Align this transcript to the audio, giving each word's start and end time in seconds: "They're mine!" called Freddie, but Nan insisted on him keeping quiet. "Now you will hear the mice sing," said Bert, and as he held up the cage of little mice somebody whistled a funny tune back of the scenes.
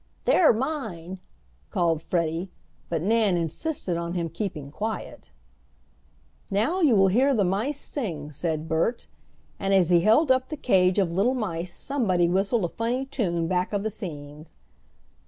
"They're 0.25 0.51
mine!" 0.51 1.19
called 1.69 2.01
Freddie, 2.01 2.49
but 2.89 3.03
Nan 3.03 3.37
insisted 3.37 3.97
on 3.97 4.15
him 4.15 4.29
keeping 4.29 4.71
quiet. 4.71 5.29
"Now 6.49 6.81
you 6.81 6.95
will 6.95 7.09
hear 7.09 7.35
the 7.35 7.43
mice 7.43 7.79
sing," 7.79 8.31
said 8.31 8.67
Bert, 8.67 9.05
and 9.59 9.75
as 9.75 9.91
he 9.91 9.99
held 9.99 10.31
up 10.31 10.47
the 10.49 10.57
cage 10.57 10.97
of 10.97 11.13
little 11.13 11.35
mice 11.35 11.71
somebody 11.71 12.27
whistled 12.27 12.63
a 12.65 12.69
funny 12.69 13.05
tune 13.05 13.47
back 13.47 13.73
of 13.73 13.83
the 13.83 13.91
scenes. 13.91 14.55